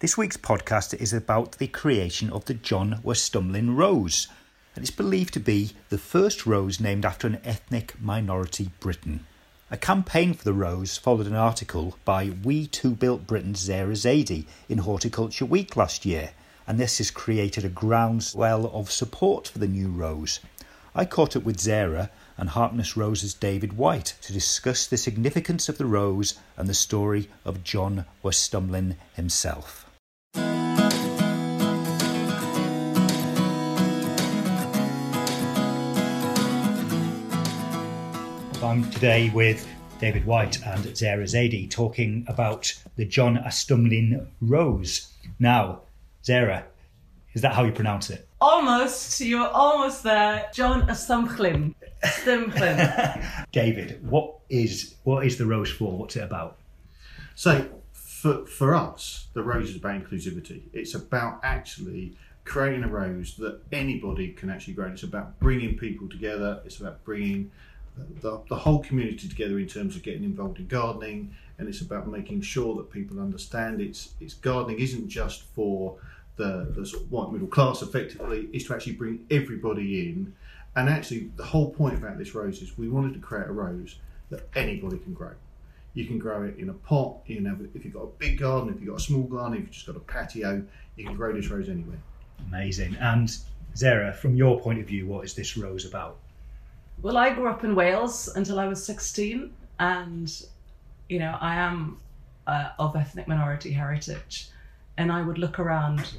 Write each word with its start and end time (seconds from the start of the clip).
This 0.00 0.16
week's 0.16 0.38
podcast 0.38 0.98
is 0.98 1.12
about 1.12 1.58
the 1.58 1.66
creation 1.66 2.30
of 2.30 2.46
the 2.46 2.54
John 2.54 3.02
Ystumllyn 3.04 3.76
Rose, 3.76 4.28
and 4.74 4.82
it's 4.82 4.90
believed 4.90 5.34
to 5.34 5.40
be 5.40 5.72
the 5.90 5.98
first 5.98 6.46
rose 6.46 6.80
named 6.80 7.04
after 7.04 7.26
an 7.26 7.38
ethnic 7.44 8.00
minority 8.00 8.70
Briton. 8.80 9.26
A 9.70 9.76
campaign 9.76 10.32
for 10.32 10.42
the 10.42 10.54
rose 10.54 10.96
followed 10.96 11.26
an 11.26 11.34
article 11.34 11.98
by 12.06 12.30
We 12.42 12.66
Too 12.66 12.92
Built 12.92 13.26
Britain's 13.26 13.68
Zehra 13.68 13.92
Zaidi 13.92 14.46
in 14.70 14.78
Horticulture 14.78 15.44
Week 15.44 15.76
last 15.76 16.06
year, 16.06 16.30
and 16.66 16.80
this 16.80 16.96
has 16.96 17.10
created 17.10 17.66
a 17.66 17.68
groundswell 17.68 18.70
of 18.72 18.90
support 18.90 19.48
for 19.48 19.58
the 19.58 19.68
new 19.68 19.90
rose. 19.90 20.40
I 20.94 21.04
caught 21.04 21.36
up 21.36 21.42
with 21.42 21.58
Zehra 21.58 22.08
and 22.38 22.48
Harkness 22.48 22.96
Rose's 22.96 23.34
David 23.34 23.74
White 23.74 24.14
to 24.22 24.32
discuss 24.32 24.86
the 24.86 24.96
significance 24.96 25.68
of 25.68 25.76
the 25.76 25.84
rose 25.84 26.38
and 26.56 26.70
the 26.70 26.72
story 26.72 27.28
of 27.44 27.62
John 27.62 28.06
Ystumllyn 28.24 28.96
himself. 29.12 29.88
I'm 38.62 38.90
today 38.90 39.30
with 39.30 39.66
David 40.00 40.26
White 40.26 40.62
and 40.66 40.84
Zehra 40.84 41.22
Zaidi 41.22 41.70
talking 41.70 42.26
about 42.28 42.70
the 42.96 43.06
John 43.06 43.38
Astumlin 43.38 44.26
Rose. 44.42 45.10
Now, 45.38 45.80
Zehra, 46.22 46.64
is 47.32 47.40
that 47.40 47.54
how 47.54 47.64
you 47.64 47.72
pronounce 47.72 48.10
it? 48.10 48.28
Almost, 48.38 49.18
you're 49.22 49.48
almost 49.48 50.02
there. 50.02 50.50
John 50.52 50.86
Ystumllyn. 50.88 51.74
Stumlin. 52.04 53.46
David, 53.52 54.06
what 54.06 54.34
is 54.50 54.94
what 55.04 55.24
is 55.24 55.38
the 55.38 55.46
rose 55.46 55.70
for? 55.70 55.96
What's 55.96 56.16
it 56.16 56.22
about? 56.22 56.58
So, 57.34 57.66
for, 57.94 58.44
for 58.44 58.74
us, 58.74 59.28
the 59.32 59.42
rose 59.42 59.70
is 59.70 59.76
about 59.76 60.04
inclusivity. 60.04 60.64
It's 60.74 60.94
about 60.94 61.40
actually 61.42 62.14
creating 62.44 62.84
a 62.84 62.88
rose 62.88 63.36
that 63.36 63.62
anybody 63.72 64.32
can 64.32 64.50
actually 64.50 64.74
grow. 64.74 64.88
It's 64.88 65.02
about 65.02 65.40
bringing 65.40 65.78
people 65.78 66.10
together. 66.10 66.60
It's 66.66 66.78
about 66.78 67.02
bringing 67.04 67.50
the, 68.20 68.40
the 68.48 68.56
whole 68.56 68.80
community 68.80 69.28
together 69.28 69.58
in 69.58 69.66
terms 69.66 69.96
of 69.96 70.02
getting 70.02 70.24
involved 70.24 70.58
in 70.58 70.66
gardening, 70.66 71.34
and 71.58 71.68
it's 71.68 71.80
about 71.80 72.08
making 72.08 72.40
sure 72.42 72.74
that 72.76 72.90
people 72.90 73.20
understand 73.20 73.80
it's 73.80 74.14
it's 74.20 74.34
gardening 74.34 74.78
isn't 74.78 75.08
just 75.08 75.42
for 75.54 75.96
the, 76.36 76.72
the 76.74 76.86
sort 76.86 77.02
of 77.02 77.12
white 77.12 77.32
middle 77.32 77.48
class. 77.48 77.82
Effectively, 77.82 78.48
is 78.52 78.66
to 78.66 78.74
actually 78.74 78.94
bring 78.94 79.26
everybody 79.30 80.08
in. 80.08 80.34
And 80.76 80.88
actually, 80.88 81.32
the 81.36 81.44
whole 81.44 81.70
point 81.72 81.96
about 81.96 82.16
this 82.16 82.34
rose 82.34 82.62
is 82.62 82.78
we 82.78 82.88
wanted 82.88 83.14
to 83.14 83.20
create 83.20 83.48
a 83.48 83.52
rose 83.52 83.96
that 84.30 84.48
anybody 84.54 84.98
can 84.98 85.12
grow. 85.12 85.32
You 85.94 86.06
can 86.06 86.18
grow 86.18 86.44
it 86.44 86.56
in 86.58 86.68
a 86.68 86.74
pot. 86.74 87.18
You 87.26 87.40
know, 87.40 87.58
if 87.74 87.84
you've 87.84 87.94
got 87.94 88.04
a 88.04 88.12
big 88.18 88.38
garden, 88.38 88.72
if 88.72 88.80
you've 88.80 88.90
got 88.90 89.00
a 89.00 89.04
small 89.04 89.24
garden, 89.24 89.54
if 89.54 89.60
you've 89.64 89.70
just 89.72 89.86
got 89.86 89.96
a 89.96 90.00
patio, 90.00 90.64
you 90.96 91.04
can 91.04 91.16
grow 91.16 91.32
this 91.32 91.48
rose 91.48 91.68
anywhere. 91.68 91.98
Amazing. 92.46 92.94
And 93.00 93.36
Zehra, 93.74 94.14
from 94.14 94.36
your 94.36 94.60
point 94.60 94.78
of 94.78 94.86
view, 94.86 95.06
what 95.06 95.24
is 95.24 95.34
this 95.34 95.56
rose 95.56 95.84
about? 95.84 96.18
Well, 97.02 97.16
I 97.16 97.30
grew 97.30 97.48
up 97.48 97.64
in 97.64 97.74
Wales 97.74 98.28
until 98.36 98.60
I 98.60 98.66
was 98.66 98.84
16, 98.84 99.54
and 99.78 100.42
you 101.08 101.18
know, 101.18 101.38
I 101.40 101.54
am 101.54 101.98
uh, 102.46 102.70
of 102.78 102.94
ethnic 102.94 103.26
minority 103.26 103.72
heritage, 103.72 104.50
and 104.98 105.10
I 105.10 105.22
would 105.22 105.38
look 105.38 105.58
around. 105.58 106.18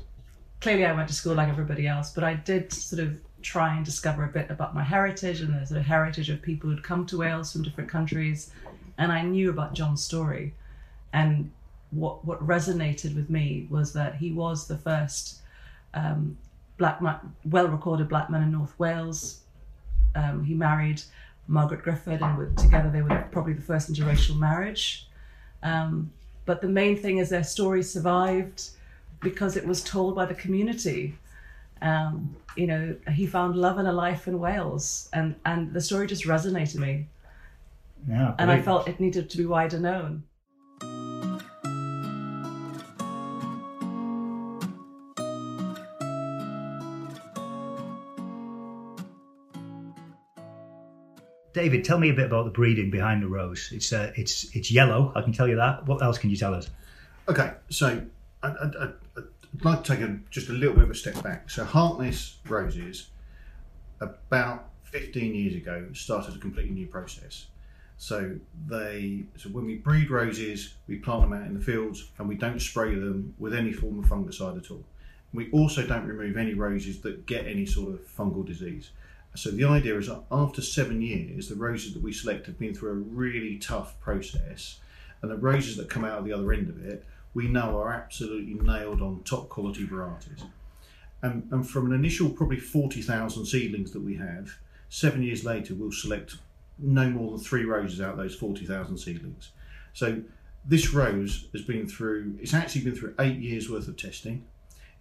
Clearly, 0.59 0.85
I 0.85 0.93
went 0.93 1.07
to 1.09 1.13
school 1.13 1.35
like 1.35 1.49
everybody 1.49 1.87
else, 1.87 2.11
but 2.11 2.23
I 2.23 2.33
did 2.33 2.73
sort 2.73 3.03
of 3.03 3.19
try 3.43 3.75
and 3.75 3.85
discover 3.85 4.23
a 4.23 4.27
bit 4.27 4.49
about 4.49 4.73
my 4.73 4.83
heritage 4.83 5.41
and 5.41 5.53
the 5.53 5.65
sort 5.67 5.79
of 5.79 5.85
heritage 5.85 6.29
of 6.29 6.41
people 6.41 6.69
who'd 6.69 6.83
come 6.83 7.05
to 7.07 7.19
Wales 7.19 7.51
from 7.51 7.61
different 7.61 7.89
countries, 7.89 8.51
and 8.97 9.11
I 9.11 9.21
knew 9.21 9.51
about 9.51 9.75
John's 9.75 10.03
story, 10.03 10.55
and 11.13 11.51
what 11.91 12.25
what 12.25 12.45
resonated 12.45 13.15
with 13.15 13.29
me 13.29 13.67
was 13.69 13.93
that 13.93 14.15
he 14.15 14.31
was 14.31 14.67
the 14.67 14.79
first 14.79 15.41
um, 15.93 16.39
black 16.79 17.03
man, 17.03 17.19
well 17.45 17.67
recorded 17.67 18.09
black 18.09 18.31
man 18.31 18.41
in 18.41 18.51
North 18.51 18.79
Wales 18.79 19.41
um, 20.15 20.43
he 20.43 20.53
married 20.53 21.01
Margaret 21.47 21.83
Griffith, 21.83 22.21
and 22.21 22.37
with, 22.37 22.55
together 22.57 22.89
they 22.89 23.01
were 23.01 23.27
probably 23.31 23.53
the 23.53 23.61
first 23.61 23.91
interracial 23.91 24.37
marriage. 24.37 25.07
Um, 25.63 26.11
but 26.45 26.61
the 26.61 26.69
main 26.69 26.97
thing 26.97 27.17
is 27.17 27.29
their 27.29 27.43
story 27.43 27.83
survived 27.83 28.69
because 29.19 29.55
it 29.55 29.65
was 29.65 29.83
told 29.83 30.15
by 30.15 30.25
the 30.25 30.33
community. 30.33 31.15
Um, 31.81 32.35
you 32.55 32.67
know, 32.67 32.95
he 33.11 33.25
found 33.25 33.55
love 33.55 33.77
and 33.77 33.87
a 33.87 33.93
life 33.93 34.27
in 34.27 34.39
Wales, 34.39 35.09
and 35.13 35.35
and 35.45 35.73
the 35.73 35.81
story 35.81 36.07
just 36.07 36.25
resonated 36.25 36.75
with 36.75 36.81
me. 36.81 37.07
Yeah, 38.07 38.35
and 38.39 38.51
I 38.51 38.61
felt 38.61 38.87
it 38.87 38.99
needed 38.99 39.29
to 39.29 39.37
be 39.37 39.45
wider 39.45 39.79
known. 39.79 40.23
David, 51.53 51.83
tell 51.83 51.99
me 51.99 52.09
a 52.09 52.13
bit 52.13 52.25
about 52.25 52.45
the 52.45 52.51
breeding 52.51 52.89
behind 52.89 53.21
the 53.21 53.27
rose. 53.27 53.69
It's 53.71 53.91
uh, 53.91 54.11
it's 54.15 54.55
it's 54.55 54.71
yellow. 54.71 55.11
I 55.15 55.21
can 55.21 55.33
tell 55.33 55.47
you 55.47 55.57
that. 55.57 55.85
What 55.85 56.01
else 56.01 56.17
can 56.17 56.29
you 56.29 56.37
tell 56.37 56.53
us? 56.53 56.69
Okay, 57.27 57.51
so 57.69 58.01
I, 58.43 58.49
would 59.53 59.65
like 59.65 59.83
to 59.83 59.95
take 59.95 60.01
a, 60.01 60.19
just 60.29 60.49
a 60.49 60.53
little 60.53 60.75
bit 60.75 60.85
of 60.85 60.89
a 60.89 60.95
step 60.95 61.21
back. 61.23 61.49
So 61.49 61.63
Harkness 61.63 62.37
roses, 62.47 63.09
about 63.99 64.69
15 64.83 65.35
years 65.35 65.55
ago, 65.55 65.87
started 65.93 66.35
a 66.35 66.39
completely 66.39 66.73
new 66.73 66.87
process. 66.87 67.47
So 67.97 68.35
they 68.67 69.25
so 69.37 69.49
when 69.49 69.65
we 69.65 69.75
breed 69.75 70.09
roses, 70.09 70.73
we 70.87 70.97
plant 70.97 71.21
them 71.21 71.33
out 71.33 71.45
in 71.45 71.53
the 71.53 71.63
fields 71.63 72.11
and 72.17 72.27
we 72.27 72.35
don't 72.35 72.59
spray 72.59 72.95
them 72.95 73.35
with 73.37 73.53
any 73.53 73.71
form 73.73 73.99
of 73.99 74.05
fungicide 74.05 74.57
at 74.57 74.71
all. 74.71 74.83
We 75.33 75.51
also 75.51 75.85
don't 75.85 76.07
remove 76.07 76.35
any 76.35 76.55
roses 76.55 77.01
that 77.01 77.25
get 77.25 77.45
any 77.45 77.65
sort 77.65 77.93
of 77.93 77.99
fungal 78.07 78.45
disease. 78.45 78.89
So 79.35 79.49
the 79.49 79.65
idea 79.65 79.97
is 79.97 80.07
that 80.07 80.23
after 80.31 80.61
seven 80.61 81.01
years, 81.01 81.47
the 81.47 81.55
roses 81.55 81.93
that 81.93 82.03
we 82.03 82.11
select 82.11 82.47
have 82.47 82.59
been 82.59 82.75
through 82.75 82.91
a 82.91 82.95
really 82.95 83.57
tough 83.57 83.99
process, 83.99 84.79
and 85.21 85.31
the 85.31 85.37
roses 85.37 85.77
that 85.77 85.89
come 85.89 86.03
out 86.03 86.19
of 86.19 86.25
the 86.25 86.33
other 86.33 86.51
end 86.51 86.69
of 86.69 86.83
it, 86.85 87.05
we 87.33 87.47
know 87.47 87.77
are 87.79 87.93
absolutely 87.93 88.55
nailed 88.55 89.01
on 89.01 89.21
top 89.23 89.47
quality 89.47 89.85
varieties. 89.85 90.43
And, 91.21 91.47
and 91.51 91.67
from 91.67 91.85
an 91.85 91.93
initial 91.93 92.29
probably 92.29 92.59
40,000 92.59 93.45
seedlings 93.45 93.91
that 93.91 94.01
we 94.01 94.15
have, 94.15 94.57
seven 94.89 95.23
years 95.23 95.45
later, 95.45 95.75
we'll 95.75 95.91
select 95.91 96.35
no 96.77 97.09
more 97.09 97.31
than 97.31 97.39
three 97.39 97.63
roses 97.63 98.01
out 98.01 98.11
of 98.11 98.17
those 98.17 98.35
40,000 98.35 98.97
seedlings. 98.97 99.51
So 99.93 100.21
this 100.65 100.93
rose 100.93 101.47
has 101.53 101.61
been 101.61 101.87
through, 101.87 102.37
it's 102.41 102.53
actually 102.53 102.81
been 102.81 102.95
through 102.95 103.15
eight 103.19 103.37
years 103.37 103.69
worth 103.69 103.87
of 103.87 103.97
testing. 103.97 104.45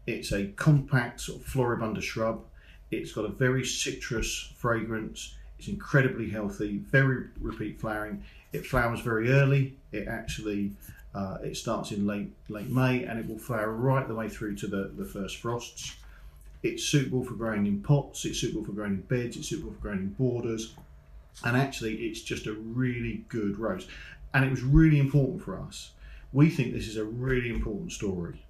It's 0.07 0.33
a 0.33 0.47
compact 0.49 1.21
sort 1.21 1.41
of 1.41 1.47
floribunda 1.47 2.03
shrub. 2.03 2.45
It's 2.91 3.13
got 3.13 3.25
a 3.25 3.29
very 3.29 3.65
citrus 3.65 4.53
fragrance. 4.57 5.35
It's 5.59 5.69
incredibly 5.69 6.29
healthy, 6.31 6.79
very 6.79 7.27
repeat 7.41 7.81
flowering. 7.81 8.25
It 8.53 8.67
flowers 8.67 9.01
very 9.01 9.31
early. 9.31 9.77
It 9.93 10.09
actually 10.09 10.73
uh, 11.15 11.39
it 11.43 11.57
starts 11.57 11.91
in 11.91 12.07
late 12.07 12.33
late 12.49 12.71
May 12.71 13.05
and 13.05 13.19
it 13.19 13.29
will 13.29 13.39
flower 13.39 13.73
right 13.73 14.07
the 14.07 14.15
way 14.15 14.29
through 14.29 14.57
to 14.57 14.67
the, 14.67 14.93
the 14.97 15.05
first 15.05 15.39
frosts. 15.39 15.97
It's 16.63 16.85
suitable 16.85 17.25
for 17.25 17.35
growing 17.35 17.67
in 17.67 17.83
pots. 17.83 18.25
It's 18.25 18.39
suitable 18.39 18.65
for 18.65 18.73
growing 18.73 18.93
in 18.93 19.01
beds. 19.03 19.37
It's 19.37 19.49
suitable 19.49 19.73
for 19.73 19.81
growing 19.81 19.99
in 20.01 20.09
borders. 20.11 20.75
And 21.45 21.57
actually, 21.57 21.95
it's 21.97 22.21
just 22.21 22.47
a 22.47 22.53
really 22.53 23.25
good 23.29 23.59
rose. 23.59 23.89
And 24.35 24.45
it 24.45 24.51
was 24.51 24.63
really 24.63 24.99
important 24.99 25.43
for 25.43 25.59
us. 25.59 25.91
We 26.33 26.51
think 26.51 26.73
this 26.73 26.87
is 26.87 26.97
a 26.97 27.05
really 27.05 27.49
important 27.49 27.93
story. 27.93 28.45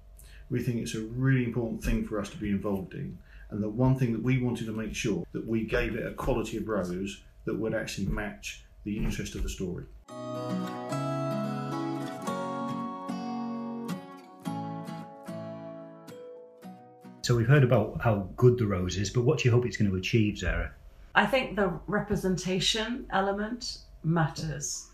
We 0.49 0.61
think 0.61 0.77
it's 0.81 0.95
a 0.95 1.01
really 1.01 1.45
important 1.45 1.83
thing 1.83 2.05
for 2.05 2.19
us 2.19 2.29
to 2.29 2.37
be 2.37 2.49
involved 2.49 2.93
in. 2.93 3.17
And 3.51 3.61
the 3.61 3.69
one 3.69 3.97
thing 3.97 4.13
that 4.13 4.23
we 4.23 4.41
wanted 4.41 4.65
to 4.67 4.71
make 4.71 4.95
sure 4.95 5.25
that 5.33 5.45
we 5.45 5.65
gave 5.65 5.95
it 5.95 6.05
a 6.05 6.13
quality 6.13 6.57
of 6.57 6.67
rose 6.67 7.21
that 7.45 7.59
would 7.59 7.73
actually 7.73 8.07
match 8.07 8.63
the 8.85 8.97
interest 8.97 9.35
of 9.35 9.43
the 9.43 9.49
story. 9.49 9.85
So 17.23 17.35
we've 17.35 17.47
heard 17.47 17.63
about 17.63 18.01
how 18.01 18.29
good 18.35 18.57
the 18.57 18.65
rose 18.65 18.97
is, 18.97 19.09
but 19.09 19.21
what 19.21 19.39
do 19.39 19.45
you 19.45 19.51
hope 19.51 19.65
it's 19.65 19.77
going 19.77 19.91
to 19.91 19.97
achieve, 19.97 20.35
Zehra? 20.35 20.71
I 21.13 21.25
think 21.25 21.55
the 21.55 21.79
representation 21.87 23.05
element 23.11 23.79
matters. 24.03 24.87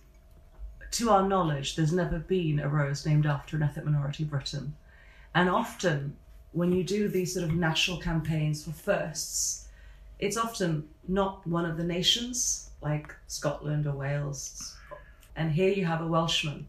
To 0.92 1.10
our 1.12 1.28
knowledge, 1.28 1.76
there's 1.76 1.94
never 1.94 2.20
been 2.20 2.60
a 2.60 2.68
rose 2.68 3.06
named 3.06 3.28
after 3.28 3.56
an 3.56 3.64
ethnic 3.64 3.86
minority 3.86 4.24
Briton. 4.24 4.76
And 5.36 5.48
often, 5.50 6.16
when 6.58 6.72
you 6.72 6.84
do 6.84 7.08
these 7.08 7.36
sort 7.36 7.44
of 7.44 7.56
national 7.56 7.98
campaigns 7.98 8.64
for 8.64 8.72
firsts, 8.72 9.68
it's 10.18 10.38
often 10.38 10.90
not 11.08 11.46
one 11.46 11.66
of 11.66 11.78
the 11.78 11.84
nations, 11.84 12.72
like 12.82 13.14
Scotland 13.28 13.86
or 13.86 13.92
Wales. 13.92 14.76
And 15.36 15.52
here 15.52 15.72
you 15.72 15.86
have 15.86 16.02
a 16.02 16.08
Welshman, 16.08 16.68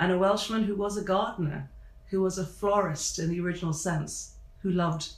and 0.00 0.10
a 0.10 0.18
Welshman 0.18 0.64
who 0.64 0.74
was 0.74 0.96
a 0.96 1.04
gardener, 1.04 1.70
who 2.08 2.20
was 2.20 2.38
a 2.38 2.44
florist 2.44 3.20
in 3.20 3.30
the 3.30 3.40
original 3.40 3.72
sense, 3.72 4.34
who 4.62 4.72
loved 4.72 5.10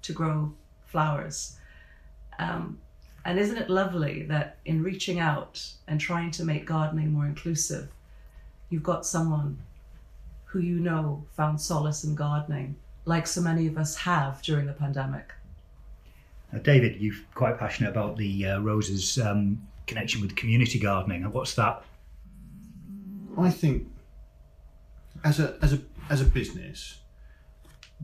to 0.00 0.14
grow 0.14 0.54
flowers. 0.86 1.58
Um, 2.38 2.78
and 3.26 3.38
isn't 3.38 3.58
it 3.58 3.68
lovely 3.68 4.22
that 4.24 4.56
in 4.64 4.82
reaching 4.82 5.20
out 5.20 5.74
and 5.86 6.00
trying 6.00 6.30
to 6.32 6.44
make 6.44 6.64
gardening 6.64 7.12
more 7.12 7.26
inclusive, 7.26 7.90
you've 8.70 8.82
got 8.82 9.04
someone 9.04 9.58
who 10.46 10.58
you 10.58 10.80
know 10.80 11.24
found 11.36 11.60
solace 11.60 12.02
in 12.02 12.14
gardening, 12.14 12.76
like 13.04 13.26
so 13.26 13.40
many 13.40 13.66
of 13.66 13.76
us 13.78 13.96
have 13.96 14.42
during 14.42 14.66
the 14.66 14.72
pandemic? 14.72 15.32
Now, 16.52 16.58
David, 16.60 17.00
you're 17.00 17.14
quite 17.34 17.58
passionate 17.58 17.90
about 17.90 18.16
the 18.16 18.46
uh, 18.46 18.60
roses 18.60 19.18
um, 19.18 19.66
connection 19.86 20.20
with 20.20 20.36
community 20.36 20.78
gardening. 20.78 21.24
And 21.24 21.32
what's 21.32 21.54
that? 21.54 21.82
I 23.38 23.50
think 23.50 23.88
as 25.24 25.40
a 25.40 25.56
as 25.62 25.72
a 25.72 25.80
as 26.10 26.20
a 26.20 26.24
business, 26.24 26.98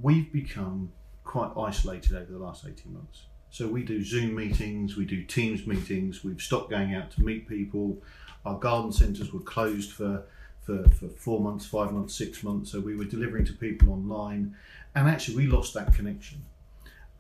we've 0.00 0.32
become 0.32 0.92
quite 1.24 1.50
isolated 1.58 2.16
over 2.16 2.32
the 2.32 2.38
last 2.38 2.64
18 2.66 2.92
months. 2.94 3.24
So 3.50 3.66
we 3.66 3.82
do 3.82 4.02
Zoom 4.02 4.34
meetings, 4.34 4.96
we 4.96 5.04
do 5.04 5.22
Teams 5.24 5.66
meetings, 5.66 6.24
we've 6.24 6.40
stopped 6.40 6.70
going 6.70 6.94
out 6.94 7.10
to 7.12 7.22
meet 7.22 7.48
people. 7.48 7.98
Our 8.44 8.58
garden 8.58 8.92
centres 8.92 9.32
were 9.32 9.40
closed 9.40 9.92
for, 9.92 10.24
for, 10.62 10.84
for 10.88 11.08
four 11.08 11.40
months, 11.40 11.66
five 11.66 11.92
months, 11.92 12.14
six 12.14 12.42
months. 12.42 12.70
So 12.70 12.80
we 12.80 12.96
were 12.96 13.04
delivering 13.04 13.44
to 13.46 13.52
people 13.52 13.92
online. 13.92 14.54
And 14.94 15.08
actually, 15.08 15.36
we 15.36 15.46
lost 15.46 15.74
that 15.74 15.94
connection. 15.94 16.42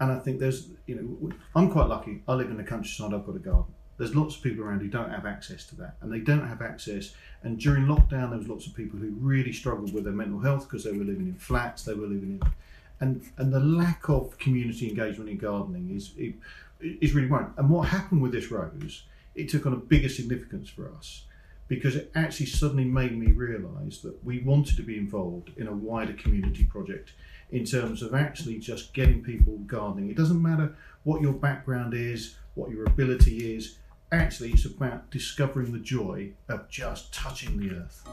And 0.00 0.12
I 0.12 0.18
think 0.18 0.38
there's, 0.38 0.68
you 0.86 0.94
know, 0.94 1.32
I'm 1.54 1.70
quite 1.70 1.88
lucky. 1.88 2.22
I 2.28 2.34
live 2.34 2.50
in 2.50 2.56
the 2.56 2.64
countryside, 2.64 3.12
I've 3.12 3.26
got 3.26 3.36
a 3.36 3.40
garden. 3.40 3.74
There's 3.96 4.14
lots 4.14 4.36
of 4.36 4.42
people 4.42 4.62
around 4.62 4.80
who 4.80 4.86
don't 4.86 5.10
have 5.10 5.26
access 5.26 5.66
to 5.66 5.76
that. 5.76 5.96
And 6.00 6.12
they 6.12 6.20
don't 6.20 6.46
have 6.46 6.62
access. 6.62 7.14
And 7.42 7.58
during 7.58 7.86
lockdown, 7.86 8.30
there 8.30 8.38
was 8.38 8.48
lots 8.48 8.66
of 8.68 8.74
people 8.74 8.98
who 8.98 9.10
really 9.18 9.52
struggled 9.52 9.92
with 9.92 10.04
their 10.04 10.12
mental 10.12 10.38
health 10.38 10.68
because 10.68 10.84
they 10.84 10.92
were 10.92 11.04
living 11.04 11.26
in 11.26 11.34
flats, 11.34 11.82
they 11.82 11.94
were 11.94 12.06
living 12.06 12.38
in 12.40 12.48
and 13.00 13.22
and 13.36 13.52
the 13.52 13.60
lack 13.60 14.08
of 14.08 14.36
community 14.38 14.88
engagement 14.88 15.30
in 15.30 15.38
gardening 15.38 15.90
is 15.94 16.12
is 16.80 17.14
really 17.14 17.28
worrying. 17.28 17.52
And 17.56 17.70
what 17.70 17.88
happened 17.88 18.22
with 18.22 18.32
this 18.32 18.50
rose, 18.50 19.04
it 19.34 19.48
took 19.48 19.66
on 19.66 19.72
a 19.72 19.76
bigger 19.76 20.08
significance 20.08 20.68
for 20.68 20.92
us 20.96 21.24
because 21.68 21.94
it 21.94 22.10
actually 22.14 22.46
suddenly 22.46 22.84
made 22.84 23.16
me 23.16 23.30
realise 23.32 23.98
that 24.00 24.24
we 24.24 24.40
wanted 24.40 24.76
to 24.76 24.82
be 24.82 24.96
involved 24.96 25.50
in 25.56 25.68
a 25.68 25.72
wider 25.72 26.14
community 26.14 26.64
project 26.64 27.12
in 27.50 27.64
terms 27.64 28.02
of 28.02 28.14
actually 28.14 28.58
just 28.58 28.94
getting 28.94 29.22
people 29.22 29.58
gardening. 29.66 30.10
It 30.10 30.16
doesn't 30.16 30.42
matter 30.42 30.74
what 31.04 31.20
your 31.22 31.34
background 31.34 31.94
is, 31.94 32.36
what 32.54 32.70
your 32.70 32.84
ability 32.84 33.54
is. 33.54 33.78
Actually, 34.10 34.52
it's 34.52 34.64
about 34.64 35.10
discovering 35.10 35.72
the 35.72 35.78
joy 35.78 36.32
of 36.48 36.68
just 36.70 37.12
touching 37.12 37.58
the 37.58 37.76
earth. 37.76 38.04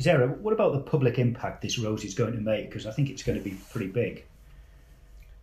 Zehra, 0.00 0.36
what 0.38 0.52
about 0.52 0.72
the 0.72 0.80
public 0.80 1.20
impact 1.20 1.62
this 1.62 1.78
rose 1.78 2.04
is 2.04 2.14
going 2.14 2.32
to 2.32 2.40
make? 2.40 2.68
Because 2.68 2.86
I 2.86 2.90
think 2.90 3.08
it's 3.08 3.22
going 3.22 3.38
to 3.38 3.44
be 3.44 3.56
pretty 3.70 3.86
big. 3.86 4.24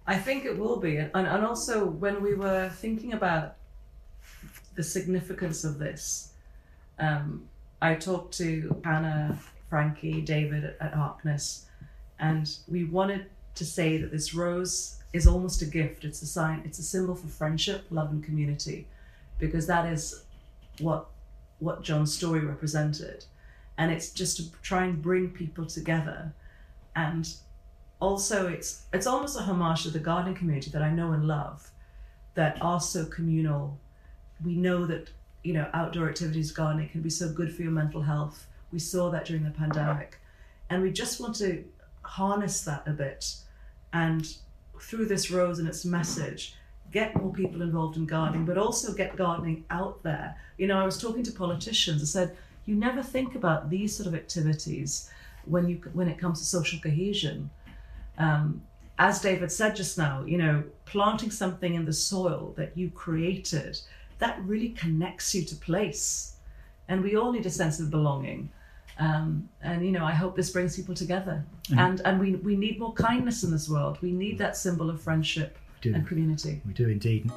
I 0.10 0.18
think 0.18 0.44
it 0.44 0.58
will 0.58 0.78
be. 0.78 0.98
And, 0.98 1.12
and 1.14 1.46
also, 1.46 1.86
when 1.86 2.22
we 2.24 2.34
were 2.34 2.70
thinking 2.70 3.14
about 3.14 3.56
the 4.76 4.84
significance 4.84 5.64
of 5.64 5.78
this, 5.78 6.34
um, 6.98 7.48
I 7.80 7.94
talked 7.94 8.36
to 8.40 8.82
Hannah, 8.84 9.38
Frankie, 9.70 10.22
David 10.22 10.64
at, 10.64 10.78
at 10.82 10.94
Harkness, 10.94 11.68
and 12.20 12.50
we 12.68 12.86
wanted 12.86 13.28
to 13.54 13.64
say 13.64 13.98
that 13.98 14.12
this 14.12 14.34
rose 14.34 14.98
is 15.14 15.28
almost 15.28 15.62
a 15.62 15.66
gift. 15.66 16.04
It's 16.04 16.24
a 16.24 16.28
sign, 16.28 16.64
it's 16.66 16.80
a 16.80 16.84
symbol 16.84 17.16
for 17.16 17.28
friendship, 17.28 17.86
love, 17.92 18.10
and 18.10 18.24
community, 18.24 18.88
because 19.38 19.68
that 19.68 19.86
is 19.86 20.24
what 20.80 21.06
what 21.60 21.84
John's 21.84 22.14
story 22.14 22.40
represented 22.40 23.26
and 23.80 23.92
it's 23.92 24.12
just 24.12 24.38
to 24.38 24.52
try 24.62 24.84
and 24.84 25.02
bring 25.02 25.30
people 25.30 25.66
together 25.66 26.34
and 26.96 27.34
also 28.00 28.48
it's 28.48 28.84
it's 28.94 29.08
almost 29.08 29.38
a 29.38 29.42
homage 29.42 29.84
to 29.84 29.90
the 29.90 30.00
gardening 30.00 30.36
community 30.36 30.70
that 30.72 30.82
I 30.82 30.92
know 30.92 31.12
and 31.12 31.28
love 31.28 31.72
that 32.36 32.62
are 32.62 32.80
so 32.80 33.06
communal. 33.06 33.78
We 34.44 34.56
know 34.56 34.86
that 34.86 35.10
you 35.44 35.54
know 35.54 35.70
outdoor 35.74 36.10
activities 36.10 36.52
gardening 36.52 36.90
can 36.90 37.02
be 37.02 37.10
so 37.10 37.32
good 37.32 37.54
for 37.54 37.62
your 37.62 37.72
mental 37.72 38.02
health. 38.02 38.48
We 38.72 38.80
saw 38.80 39.10
that 39.10 39.26
during 39.26 39.44
the 39.44 39.52
pandemic. 39.52 40.20
And 40.70 40.84
we 40.84 40.92
just 40.92 41.20
want 41.20 41.36
to 41.38 41.64
harness 42.04 42.62
that 42.62 42.88
a 42.88 42.92
bit 42.92 43.36
and 43.92 44.38
through 44.80 45.06
this 45.06 45.30
rose 45.30 45.60
and 45.60 45.68
its 45.68 45.84
message 45.84 46.56
get 46.92 47.16
more 47.16 47.34
people 47.34 47.62
involved 47.62 47.98
in 47.98 48.06
gardening 48.06 48.46
but 48.46 48.58
also 48.58 48.94
get 48.94 49.16
gardening 49.16 49.66
out 49.70 50.02
there. 50.04 50.38
You 50.58 50.68
know 50.68 50.80
i 50.80 50.86
was 50.86 51.02
talking 51.02 51.24
to 51.24 51.32
politicians. 51.32 52.02
I 52.02 52.06
said 52.06 52.38
you 52.66 52.76
never 52.76 53.02
think 53.02 53.36
about 53.36 53.70
these 53.70 53.96
sort 53.96 54.08
of 54.08 54.16
activities 54.16 55.10
when 55.46 55.68
you 55.68 55.82
when 55.94 56.08
it 56.08 56.20
comes 56.20 56.40
to 56.40 56.46
social 56.46 56.80
cohesion. 56.80 57.50
Um, 58.20 58.62
as 59.00 59.22
David 59.22 59.52
said 59.52 59.76
just 59.76 59.98
now, 59.98 60.24
you 60.26 60.38
know, 60.38 60.64
planting 60.86 61.32
something 61.32 61.74
in 61.74 61.86
the 61.86 61.94
soil 61.94 62.54
that 62.58 62.78
you 62.78 62.90
created, 62.90 63.80
that 64.20 64.40
really 64.44 64.70
connects 64.70 65.34
you 65.34 65.46
to 65.46 65.56
place. 65.56 66.36
And 66.90 67.02
we 67.02 67.16
all 67.16 67.32
need 67.32 67.46
a 67.46 67.50
sense 67.50 67.80
of 67.80 67.90
belonging. 67.90 68.52
Um, 69.00 69.48
and 69.62 69.86
you 69.86 69.92
know, 69.92 70.04
I 70.04 70.12
hope 70.12 70.36
this 70.36 70.50
brings 70.50 70.76
people 70.76 70.94
together. 70.94 71.46
Mm-hmm. 71.70 71.80
And 71.80 72.02
and 72.04 72.20
we 72.20 72.36
we 72.36 72.58
need 72.58 72.80
more 72.80 72.94
kindness 72.94 73.44
in 73.44 73.52
this 73.52 73.70
world. 73.70 73.98
We 74.02 74.12
need 74.12 74.38
that 74.40 74.58
symbol 74.58 74.90
of 74.90 75.02
friendship 75.02 75.58
and 75.86 76.06
community. 76.06 76.62
We 76.66 76.74
do 76.74 76.90
indeed. 76.90 77.32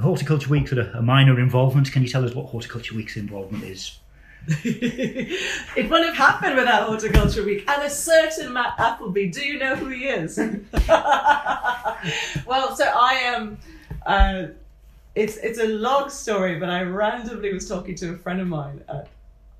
Horticulture 0.00 0.48
Week's 0.48 0.70
had 0.70 0.78
a, 0.78 0.98
a 0.98 1.02
minor 1.02 1.40
involvement. 1.40 1.90
Can 1.90 2.02
you 2.02 2.08
tell 2.08 2.24
us 2.24 2.32
what 2.32 2.46
Horticulture 2.46 2.94
Week's 2.94 3.16
involvement 3.16 3.64
is? 3.64 3.98
it 4.64 5.90
wouldn't 5.90 6.14
have 6.14 6.16
happened 6.16 6.56
without 6.56 6.88
Horticulture 6.88 7.44
Week. 7.44 7.68
And 7.68 7.82
a 7.82 7.90
certain 7.90 8.52
Matt 8.52 8.74
Appleby. 8.78 9.28
Do 9.28 9.44
you 9.44 9.58
know 9.58 9.76
who 9.76 9.88
he 9.88 10.06
is? 10.06 10.38
well, 12.46 12.74
so 12.74 12.84
I 12.84 13.20
am. 13.24 13.58
Uh, 14.06 14.46
it's 15.14 15.36
it's 15.38 15.58
a 15.58 15.66
long 15.66 16.08
story, 16.08 16.58
but 16.58 16.70
I 16.70 16.82
randomly 16.82 17.52
was 17.52 17.68
talking 17.68 17.94
to 17.96 18.14
a 18.14 18.16
friend 18.16 18.40
of 18.40 18.46
mine 18.46 18.82
at 18.88 19.08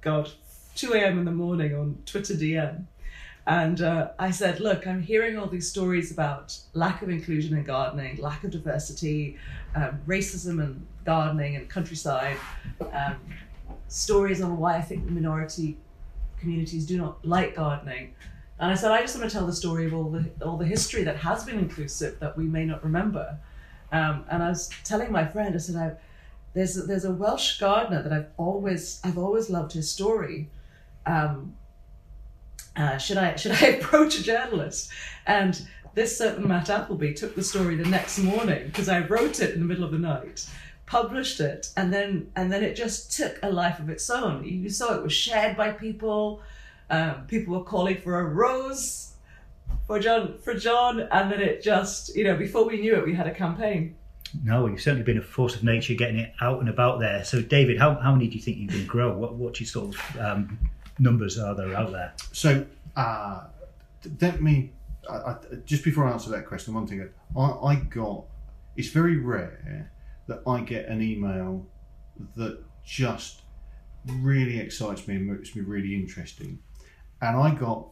God 0.01 0.31
2 0.77 0.95
a.m. 0.95 1.19
in 1.19 1.25
the 1.25 1.33
morning 1.33 1.75
on 1.75 1.99
Twitter 2.07 2.35
DM, 2.35 2.85
and 3.49 3.81
uh, 3.81 4.11
I 4.19 4.31
said, 4.31 4.61
Look, 4.61 4.87
I'm 4.87 5.03
hearing 5.03 5.39
all 5.39 5.47
these 5.47 5.69
stories 5.69 6.13
about 6.13 6.57
lack 6.75 7.03
of 7.03 7.11
inclusion 7.11 7.57
in 7.57 7.65
gardening, 7.65 8.19
lack 8.19 8.45
of 8.45 8.51
diversity, 8.51 9.37
um, 9.75 10.01
racism 10.07 10.63
in 10.63 10.87
gardening 11.05 11.57
and 11.57 11.69
countryside, 11.69 12.37
um, 12.93 13.17
stories 13.89 14.41
on 14.41 14.59
why 14.59 14.77
I 14.77 14.81
think 14.81 15.07
the 15.07 15.13
minority 15.13 15.79
communities 16.39 16.87
do 16.87 16.97
not 16.97 17.25
like 17.25 17.57
gardening. 17.57 18.15
And 18.61 18.73
I 18.73 18.75
said, 18.75 18.91
I 18.91 19.01
just 19.01 19.17
want 19.17 19.31
to 19.31 19.37
tell 19.37 19.47
the 19.47 19.53
story 19.53 19.87
of 19.87 19.95
all 19.95 20.11
the 20.11 20.31
all 20.45 20.57
the 20.57 20.67
history 20.67 21.05
that 21.05 21.17
has 21.17 21.45
been 21.45 21.59
inclusive 21.59 22.19
that 22.21 22.37
we 22.37 22.45
may 22.45 22.65
not 22.65 22.83
remember. 22.83 23.39
Um, 23.93 24.25
and 24.31 24.43
I 24.43 24.49
was 24.49 24.69
telling 24.85 25.11
my 25.13 25.27
friend, 25.27 25.55
I 25.55 25.59
said, 25.59 25.77
I, 25.77 25.93
there's 26.55 26.77
a, 26.77 26.83
there's 26.83 27.05
a 27.05 27.13
Welsh 27.13 27.59
gardener 27.59 28.03
that 28.03 28.13
I've 28.13 28.29
always 28.37 29.01
I've 29.05 29.19
always 29.19 29.49
loved 29.49 29.73
his 29.73 29.91
story. 29.91 30.51
Um, 31.07 31.55
uh, 32.77 32.99
should 32.99 33.17
I 33.17 33.37
should 33.37 33.53
I 33.53 33.67
approach 33.79 34.19
a 34.19 34.23
journalist? 34.23 34.91
And 35.27 35.61
this 35.95 36.17
certain 36.17 36.47
Matt 36.47 36.71
Appleby 36.71 37.13
took 37.13 37.35
the 37.35 37.43
story 37.43 37.77
the 37.77 37.89
next 37.89 38.19
morning 38.19 38.67
because 38.67 38.89
I 38.89 39.01
wrote 39.01 39.41
it 39.41 39.55
in 39.55 39.61
the 39.61 39.67
middle 39.67 39.85
of 39.85 39.91
the 39.91 39.99
night, 39.99 40.49
published 40.89 41.39
it, 41.39 41.69
and 41.77 41.93
then 41.93 42.31
and 42.35 42.51
then 42.51 42.65
it 42.65 42.75
just 42.75 43.13
took 43.13 43.39
a 43.43 43.51
life 43.51 43.79
of 43.79 43.91
its 43.91 44.09
own. 44.09 44.45
You 44.45 44.69
saw 44.71 44.95
it 44.95 45.03
was 45.03 45.13
shared 45.13 45.57
by 45.57 45.71
people. 45.71 46.41
Um, 46.91 47.27
people 47.27 47.59
were 47.59 47.65
calling 47.65 48.01
for 48.01 48.21
a 48.21 48.25
rose 48.25 49.13
for 49.87 50.01
John 50.01 50.39
for 50.39 50.55
John, 50.55 51.01
and 51.01 51.31
then 51.31 51.41
it 51.41 51.63
just 51.63 52.17
you 52.17 52.25
know 52.25 52.37
before 52.37 52.65
we 52.65 52.81
knew 52.81 52.97
it, 52.97 53.05
we 53.05 53.15
had 53.15 53.27
a 53.27 53.35
campaign. 53.35 53.97
No, 54.43 54.67
you've 54.67 54.81
certainly 54.81 55.05
been 55.05 55.19
a 55.19 55.23
force 55.23 55.55
of 55.55 55.65
nature 55.65 55.95
getting 55.95 56.19
it 56.19 56.33
out 56.41 56.61
and 56.61 56.69
about 56.69 57.01
there. 57.01 57.25
So, 57.25 57.41
David, 57.41 57.79
how, 57.79 57.95
how 57.95 58.13
many 58.13 58.29
do 58.29 58.35
you 58.37 58.43
think 58.43 58.59
you 58.59 58.69
can 58.69 58.87
grow? 58.87 59.17
What 59.17 59.35
what 59.35 59.61
your 59.61 59.67
sort 59.67 59.95
of 59.95 60.21
um, 60.21 60.59
numbers 60.99 61.39
are 61.39 61.55
there 61.55 61.75
out 61.75 61.93
there? 61.93 62.15
So, 62.33 62.65
uh, 62.97 63.45
let 64.21 64.41
me 64.41 64.73
I, 65.09 65.15
I, 65.15 65.37
just 65.67 65.85
before 65.85 66.07
I 66.07 66.13
answer 66.13 66.31
that 66.31 66.47
question, 66.47 66.75
one 66.75 66.87
thing 66.87 67.09
I, 67.37 67.41
I 67.41 67.75
got. 67.77 68.25
It's 68.77 68.89
very 68.89 69.17
rare 69.19 69.91
that 70.29 70.43
I 70.47 70.61
get 70.61 70.87
an 70.87 71.03
email 71.03 71.67
that 72.37 72.63
just 72.85 73.43
really 74.07 74.59
excites 74.61 75.07
me 75.09 75.17
and 75.17 75.27
makes 75.27 75.55
me 75.57 75.63
really 75.63 75.95
interesting. 75.95 76.59
And 77.21 77.37
I 77.37 77.55
got 77.55 77.89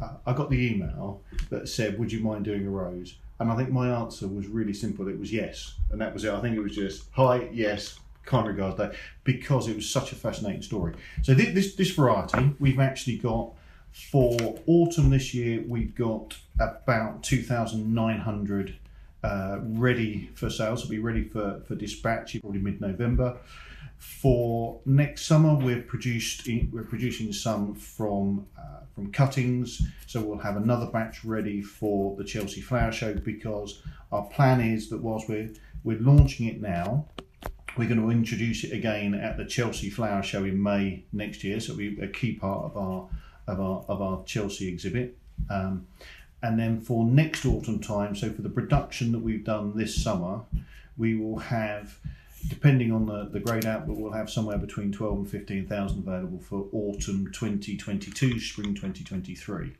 uh, 0.00 0.14
I 0.26 0.32
got 0.34 0.50
the 0.50 0.70
email 0.70 1.22
that 1.50 1.68
said, 1.68 1.98
"Would 1.98 2.12
you 2.12 2.20
mind 2.20 2.44
doing 2.44 2.66
a 2.66 2.70
rose?" 2.70 3.16
And 3.40 3.50
I 3.50 3.56
think 3.56 3.70
my 3.70 3.88
answer 3.88 4.26
was 4.26 4.46
really 4.46 4.74
simple. 4.74 5.08
It 5.08 5.18
was 5.18 5.32
yes, 5.32 5.74
and 5.90 6.00
that 6.00 6.12
was 6.12 6.24
it. 6.24 6.32
I 6.32 6.40
think 6.40 6.56
it 6.56 6.60
was 6.60 6.74
just 6.74 7.04
hi, 7.12 7.48
yes, 7.52 7.98
kind 8.26 8.46
regards 8.46 8.76
that 8.76 8.94
because 9.24 9.68
it 9.68 9.76
was 9.76 9.88
such 9.88 10.12
a 10.12 10.14
fascinating 10.14 10.62
story. 10.62 10.94
So 11.22 11.34
this 11.34 11.54
this, 11.54 11.74
this 11.76 11.90
variety, 11.90 12.54
we've 12.58 12.80
actually 12.80 13.16
got 13.16 13.52
for 13.90 14.58
autumn 14.66 15.10
this 15.10 15.34
year, 15.34 15.64
we've 15.66 15.94
got 15.94 16.36
about 16.60 17.22
2,900 17.22 18.76
uh, 19.22 19.58
ready 19.62 20.30
for 20.34 20.50
sales. 20.50 20.80
It'll 20.80 20.90
be 20.90 20.98
ready 20.98 21.24
for, 21.24 21.60
for 21.66 21.74
dispatch 21.74 22.40
probably 22.40 22.60
mid-November. 22.60 23.36
For 23.98 24.80
next 24.86 25.26
summer, 25.26 25.54
we're 25.54 25.82
produced 25.82 26.48
we're 26.70 26.84
producing 26.84 27.32
some 27.32 27.74
from 27.74 28.46
uh, 28.56 28.80
from 28.94 29.10
cuttings, 29.10 29.82
so 30.06 30.20
we'll 30.20 30.38
have 30.38 30.56
another 30.56 30.86
batch 30.86 31.24
ready 31.24 31.62
for 31.62 32.14
the 32.16 32.22
Chelsea 32.22 32.60
Flower 32.60 32.92
Show 32.92 33.14
because 33.14 33.82
our 34.12 34.24
plan 34.26 34.60
is 34.60 34.88
that 34.90 35.02
whilst 35.02 35.28
we're 35.28 35.50
we're 35.82 35.98
launching 35.98 36.46
it 36.46 36.60
now, 36.60 37.06
we're 37.76 37.88
going 37.88 38.00
to 38.00 38.10
introduce 38.10 38.62
it 38.62 38.72
again 38.72 39.14
at 39.14 39.36
the 39.36 39.44
Chelsea 39.44 39.90
Flower 39.90 40.22
Show 40.22 40.44
in 40.44 40.62
May 40.62 41.04
next 41.12 41.42
year. 41.42 41.58
So 41.58 41.72
it'll 41.72 41.78
be 41.78 42.00
a 42.00 42.08
key 42.08 42.34
part 42.34 42.66
of 42.66 42.76
our 42.76 43.08
of 43.48 43.60
our 43.60 43.84
of 43.88 44.00
our 44.00 44.24
Chelsea 44.24 44.68
exhibit. 44.68 45.18
Um, 45.50 45.88
and 46.42 46.58
then 46.58 46.80
for 46.80 47.04
next 47.04 47.44
autumn 47.44 47.80
time, 47.80 48.14
so 48.14 48.30
for 48.30 48.42
the 48.42 48.48
production 48.48 49.12
that 49.12 49.18
we've 49.18 49.44
done 49.44 49.76
this 49.76 50.02
summer, 50.02 50.42
we 50.96 51.16
will 51.16 51.38
have, 51.38 51.98
depending 52.48 52.92
on 52.92 53.06
the, 53.06 53.28
the 53.32 53.40
grade 53.40 53.66
output, 53.66 53.96
we'll 53.96 54.12
have 54.12 54.30
somewhere 54.30 54.58
between 54.58 54.92
12 54.92 55.18
and 55.18 55.30
15,000 55.30 55.98
available 55.98 56.38
for 56.38 56.66
autumn 56.72 57.30
2022, 57.32 58.38
spring 58.38 58.74
2023. 58.74 59.72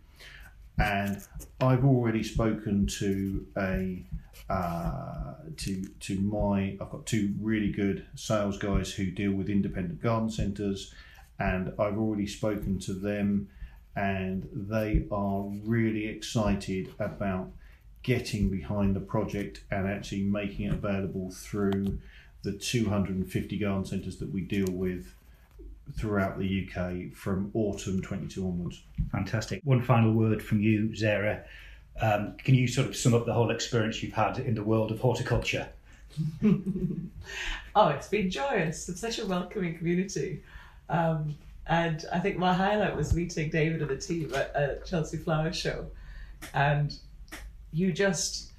And 0.78 1.20
I've 1.60 1.84
already 1.84 2.22
spoken 2.22 2.86
to 2.98 3.46
a 3.56 4.04
uh, 4.48 5.34
to 5.56 5.84
to 6.00 6.20
my 6.20 6.76
I've 6.80 6.90
got 6.90 7.04
two 7.04 7.34
really 7.40 7.72
good 7.72 8.06
sales 8.14 8.58
guys 8.58 8.92
who 8.92 9.10
deal 9.10 9.32
with 9.32 9.48
independent 9.48 10.00
garden 10.00 10.30
centres, 10.30 10.94
and 11.40 11.72
I've 11.80 11.98
already 11.98 12.28
spoken 12.28 12.78
to 12.80 12.92
them 12.92 13.48
and 13.98 14.48
they 14.52 15.04
are 15.10 15.42
really 15.64 16.06
excited 16.06 16.94
about 17.00 17.50
getting 18.04 18.48
behind 18.48 18.94
the 18.94 19.00
project 19.00 19.64
and 19.72 19.88
actually 19.88 20.22
making 20.22 20.66
it 20.66 20.72
available 20.72 21.32
through 21.32 21.98
the 22.44 22.52
250 22.52 23.58
garden 23.58 23.84
centres 23.84 24.18
that 24.18 24.32
we 24.32 24.40
deal 24.40 24.70
with 24.70 25.12
throughout 25.98 26.38
the 26.38 26.68
UK 26.68 27.12
from 27.12 27.50
autumn 27.54 28.00
22 28.00 28.46
onwards. 28.46 28.84
Fantastic. 29.10 29.60
One 29.64 29.82
final 29.82 30.12
word 30.12 30.40
from 30.40 30.60
you, 30.60 30.90
Zehra. 30.90 31.42
Um, 32.00 32.36
can 32.38 32.54
you 32.54 32.68
sort 32.68 32.86
of 32.86 32.94
sum 32.94 33.14
up 33.14 33.26
the 33.26 33.32
whole 33.32 33.50
experience 33.50 34.00
you've 34.00 34.12
had 34.12 34.38
in 34.38 34.54
the 34.54 34.62
world 34.62 34.92
of 34.92 35.00
horticulture? 35.00 35.68
oh, 36.44 37.88
it's 37.88 38.08
been 38.08 38.30
joyous. 38.30 38.88
It's 38.88 39.00
such 39.00 39.18
a 39.18 39.26
welcoming 39.26 39.76
community. 39.76 40.44
Um, 40.88 41.34
and 41.68 42.04
I 42.12 42.18
think 42.18 42.38
my 42.38 42.54
highlight 42.54 42.96
was 42.96 43.14
meeting 43.14 43.50
David 43.50 43.82
and 43.82 43.90
the 43.90 43.96
team 43.96 44.34
at 44.34 44.52
a 44.54 44.80
Chelsea 44.86 45.18
Flower 45.18 45.52
Show. 45.52 45.86
And 46.54 46.94
you 47.72 47.92
just, 47.92 48.52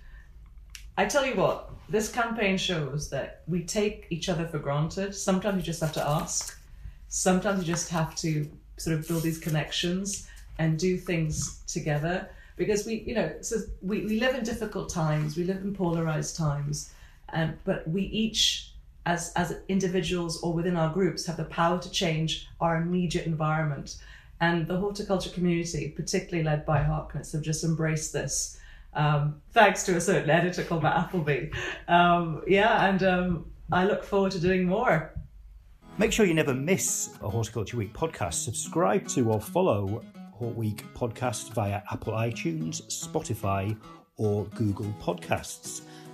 I 0.98 1.06
tell 1.06 1.26
you 1.26 1.36
what, 1.36 1.72
this 1.90 2.12
campaign 2.12 2.58
shows 2.58 3.10
that 3.10 3.42
we 3.48 3.64
take 3.64 4.06
each 4.12 4.30
other 4.30 4.48
for 4.48 4.60
granted. 4.60 5.16
Sometimes 5.16 5.58
you 5.58 5.64
just 5.64 5.82
have 5.82 5.94
to 5.94 6.08
ask. 6.08 6.60
Sometimes 7.08 7.62
you 7.62 7.66
just 7.66 7.90
have 7.90 8.16
to 8.18 8.50
sort 8.78 8.96
of 8.98 9.08
build 9.08 9.24
these 9.24 9.40
connections 9.40 10.28
and 10.60 10.78
do 10.78 10.98
things 10.98 11.64
together. 11.66 12.30
Because 12.58 12.86
we, 12.86 12.96
you 13.08 13.16
know, 13.16 13.34
so 13.42 13.56
we, 13.82 14.06
we 14.06 14.20
live 14.20 14.36
in 14.36 14.44
difficult 14.44 14.90
times, 14.90 15.36
we 15.36 15.46
live 15.46 15.64
in 15.64 15.74
polarized 15.74 16.36
times, 16.36 16.94
and 17.30 17.58
but 17.64 17.88
we 17.88 18.04
each 18.04 18.74
as 19.10 19.34
as 19.36 19.58
individuals 19.68 20.42
or 20.44 20.54
within 20.54 20.76
our 20.76 20.94
groups 20.94 21.26
have 21.26 21.38
the 21.38 21.46
power 21.46 21.80
to 21.80 21.90
change 21.90 22.48
our 22.62 22.78
immediate 22.78 23.26
environment. 23.26 23.98
And 24.40 24.68
the 24.68 24.78
horticulture 24.78 25.32
community, 25.32 25.90
particularly 25.90 26.44
led 26.46 26.66
by 26.66 26.82
Harkness, 26.82 27.34
have 27.34 27.42
just 27.42 27.64
embraced 27.64 28.14
this. 28.14 28.58
Um, 28.94 29.42
thanks 29.52 29.84
to 29.86 29.98
a 29.98 30.02
certain 30.02 30.30
editor 30.30 30.64
called 30.64 30.84
Matt 30.84 30.98
Appleby. 30.98 31.50
Um, 31.88 32.42
yeah, 32.48 32.88
and 32.88 33.04
um, 33.04 33.46
I 33.72 33.84
look 33.86 34.04
forward 34.04 34.32
to 34.34 34.40
doing 34.40 34.64
more. 34.66 35.12
Make 35.98 36.14
sure 36.14 36.26
you 36.26 36.34
never 36.34 36.54
miss 36.54 37.18
a 37.22 37.30
Horticulture 37.30 37.76
Week 37.76 37.92
podcast. 37.92 38.36
Subscribe 38.36 39.08
to 39.10 39.30
or 39.32 39.42
follow 39.42 40.02
Hort 40.32 40.56
Week 40.56 40.86
podcast 40.94 41.52
via 41.54 41.82
Apple 41.92 42.14
iTunes, 42.14 42.76
Spotify, 42.88 43.76
or 44.16 44.46
Google 44.56 44.94
Podcasts. 45.02 45.82